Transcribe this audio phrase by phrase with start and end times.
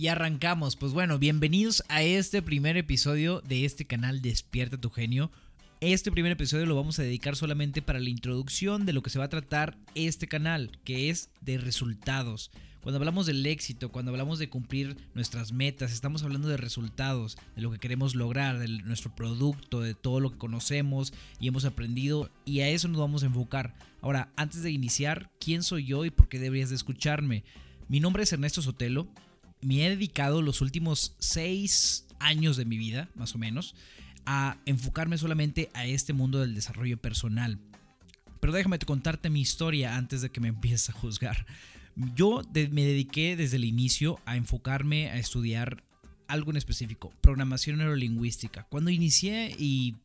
[0.00, 5.30] Y arrancamos, pues bueno, bienvenidos a este primer episodio de este canal Despierta tu genio.
[5.82, 9.18] Este primer episodio lo vamos a dedicar solamente para la introducción de lo que se
[9.18, 12.50] va a tratar este canal, que es de resultados.
[12.80, 17.60] Cuando hablamos del éxito, cuando hablamos de cumplir nuestras metas, estamos hablando de resultados, de
[17.60, 22.30] lo que queremos lograr, de nuestro producto, de todo lo que conocemos y hemos aprendido
[22.46, 23.74] y a eso nos vamos a enfocar.
[24.00, 27.44] Ahora, antes de iniciar, ¿quién soy yo y por qué deberías de escucharme?
[27.88, 29.06] Mi nombre es Ernesto Sotelo
[29.62, 33.74] me he dedicado los últimos seis años de mi vida, más o menos,
[34.26, 37.58] a enfocarme solamente a este mundo del desarrollo personal.
[38.40, 41.46] Pero déjame contarte mi historia antes de que me empieces a juzgar.
[42.14, 45.82] Yo me dediqué desde el inicio a enfocarme a estudiar
[46.28, 48.62] algo en específico, programación neurolingüística.
[48.64, 49.96] Cuando inicié y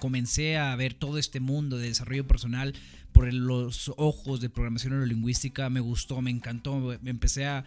[0.00, 2.74] comencé a ver todo este mundo de desarrollo personal,
[3.12, 7.64] por los ojos de programación neurolingüística, me gustó, me encantó, me empecé a,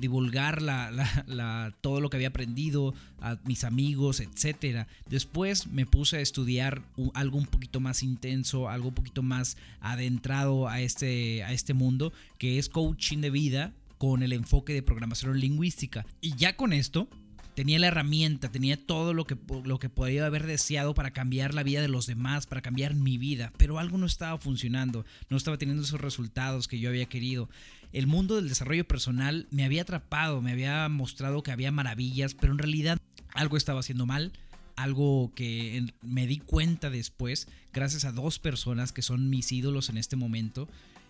[0.00, 4.86] divulgar la, todo lo que había aprendido a mis amigos, etc.
[5.08, 6.82] Después me puse a estudiar
[7.14, 12.12] algo un poquito más intenso, algo un poquito más adentrado a este, a este mundo,
[12.38, 16.06] que es coaching de vida con el enfoque de programación neurolingüística.
[16.20, 17.08] Y ya con esto
[17.58, 21.64] tenía la herramienta, tenía todo lo que, lo que podía haber deseado para cambiar la
[21.64, 25.58] vida de los demás, para cambiar mi vida, pero algo no estaba funcionando, no estaba
[25.58, 27.50] teniendo esos resultados que yo había querido.
[27.92, 32.52] El mundo del desarrollo personal me había atrapado, me había mostrado que había maravillas, pero
[32.52, 32.98] en realidad
[33.34, 34.30] algo estaba haciendo mal,
[34.76, 39.98] algo que me di cuenta después, gracias a dos personas que son mis ídolos en
[39.98, 40.68] este momento,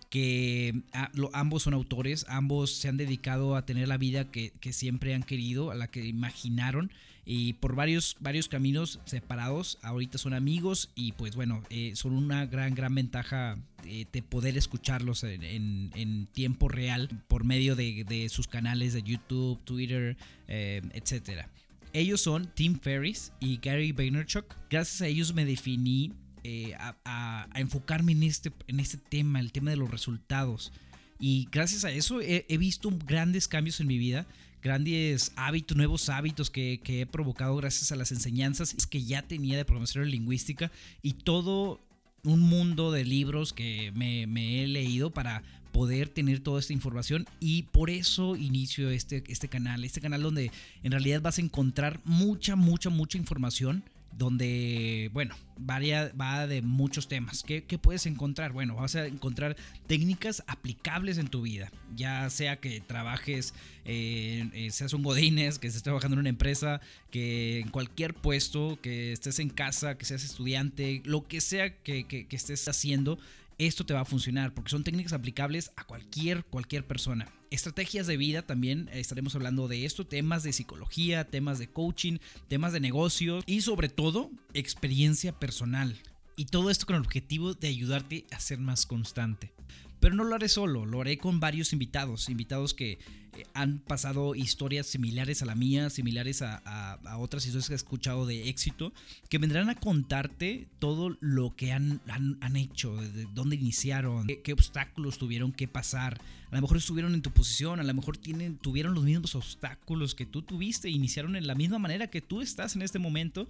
[0.08, 5.14] que ah, ambos son autores, ambos se han dedicado a tener la vida que, siempre
[5.14, 6.90] han querido, a la que imaginaron,
[7.24, 12.46] y por varios, varios caminos separados, ahorita son amigos y pues bueno, eh, son una
[12.46, 18.94] gran, gran ventaja eh, de poder escucharlos en, tiempo real por medio de, sus canales
[18.94, 21.50] de YouTube, Twitter, eh, etcétera.
[21.92, 24.54] Ellos son Tim Ferriss y Gary Vaynerchuk.
[24.70, 26.12] Gracias a ellos me definí
[26.50, 30.72] eh, a, enfocarme en este, en este tema, el tema de los resultados.
[31.20, 34.26] Y gracias a eso he, visto grandes cambios en mi vida,
[34.62, 39.66] grandes hábitos, nuevos hábitos que, he provocado gracias a las enseñanzas que ya tenía de
[39.66, 40.72] programación lingüística
[41.02, 41.82] y todo
[42.24, 47.26] un mundo de libros que me, me, he leído para poder tener toda esta información
[47.40, 50.50] y por eso inicio este, este canal, este canal donde
[50.82, 53.84] en realidad vas a encontrar mucha, mucha, mucha información
[54.16, 57.42] donde, bueno, varia, va de muchos temas.
[57.42, 58.52] ¿Qué, puedes encontrar?
[58.52, 63.54] Bueno, vas a encontrar técnicas aplicables en tu vida, ya sea que trabajes,
[63.84, 66.80] eh, seas un godines, que estés trabajando en una empresa,
[67.10, 72.04] que en cualquier puesto, que estés en casa, que seas estudiante, lo que sea que,
[72.06, 73.18] que estés haciendo,
[73.58, 77.28] esto te va a funcionar porque son técnicas aplicables a cualquier, cualquier persona.
[77.50, 82.72] Estrategias de vida también estaremos hablando de esto, temas de psicología, temas de coaching, temas
[82.72, 85.98] de negocios y sobre todo experiencia personal.
[86.38, 89.50] Y todo esto con el objetivo de ayudarte a ser más constante.
[89.98, 94.36] Pero no lo haré solo, lo haré con varios invitados, invitados que eh, han pasado
[94.36, 98.92] historias similares a la mía, similares a, otras historias que he escuchado de éxito,
[99.28, 105.18] que vendrán a contarte todo lo que han, han, hecho, de dónde iniciaron, qué, obstáculos
[105.18, 106.20] tuvieron que pasar.
[106.52, 110.24] A lo mejor estuvieron en tu posición, a lo mejor tuvieron los mismos obstáculos que
[110.24, 113.48] tú tuviste, iniciaron en la misma manera que tú estás en este momento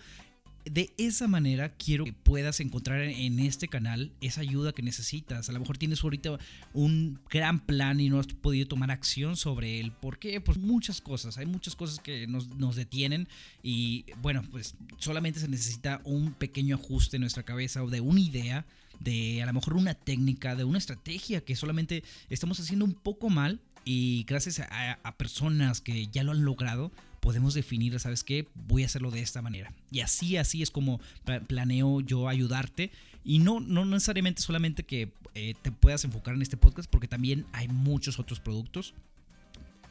[0.71, 5.49] de esa manera quiero que puedas encontrar en este canal esa ayuda que necesitas.
[5.49, 6.39] A lo mejor tienes ahorita
[6.73, 9.93] un gran plan y no has podido tomar acción sobre él.
[9.93, 10.41] ¿Por qué?
[10.41, 11.39] Pues muchas cosas.
[11.39, 13.29] Hay muchas cosas que nos, detienen
[13.63, 18.21] y bueno, pues solamente se necesita un pequeño ajuste en nuestra cabeza o de una
[18.21, 18.67] idea
[19.01, 23.31] de a lo mejor una técnica, de una estrategia que solamente estamos haciendo un poco
[23.31, 26.93] mal y gracias a, personas que ya lo han logrado,
[27.29, 28.49] podemos definir, ¿sabes qué?
[28.55, 29.71] Voy a hacerlo de esta manera.
[29.91, 30.99] Y así, así es como
[31.47, 32.91] planeo yo ayudarte.
[33.23, 37.45] Y no, no necesariamente solamente que eh, te puedas enfocar en este podcast, porque también
[37.53, 38.95] hay muchos otros productos,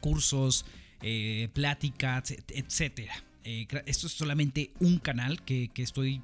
[0.00, 0.66] cursos,
[1.00, 3.08] eh, pláticas, etc.
[3.44, 6.20] Eh, esto es solamente un canal que, que estoy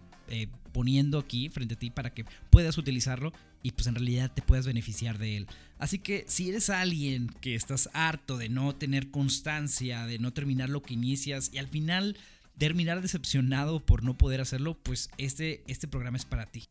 [0.73, 3.33] poniendo aquí frente a ti para que puedas utilizarlo
[3.63, 5.47] y pues en realidad te puedas beneficiar de él.
[5.79, 10.69] Así que si eres alguien que estás harto de no tener constancia, de no terminar
[10.69, 12.17] lo que inicias y al final
[12.59, 16.65] terminar decepcionado por no poder hacerlo, pues este, este programa es para ti.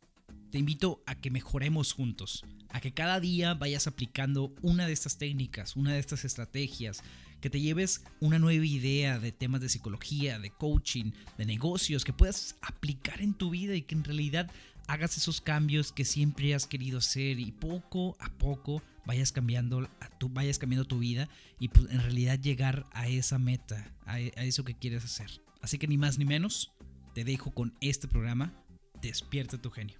[0.53, 5.17] Te invito a que mejoremos juntos, a que cada día vayas aplicando una de estas
[5.17, 7.01] técnicas, una de estas estrategias,
[7.41, 12.13] que te lleves una nueva idea de temas de psicología, de coaching, de negocios, que
[12.13, 14.51] puedas aplicar en tu vida y que en realidad
[14.85, 19.89] hagas esos cambios que siempre has querido hacer y poco a poco vayas cambiando,
[20.19, 21.29] tu, vayas cambiando tu vida
[21.59, 25.31] y pues, en realidad llegar a esa meta, a, a eso que quieres hacer.
[25.63, 26.73] Así que ni más ni menos,
[27.15, 28.53] te dejo con este programa,
[29.01, 29.99] Despierta tu genio.